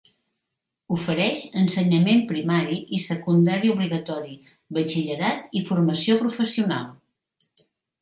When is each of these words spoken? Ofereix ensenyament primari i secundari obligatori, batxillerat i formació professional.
Ofereix 0.95 1.43
ensenyament 1.63 2.23
primari 2.31 2.79
i 2.99 3.03
secundari 3.05 3.73
obligatori, 3.75 4.35
batxillerat 4.81 5.57
i 5.61 5.65
formació 5.71 6.21
professional. 6.27 6.95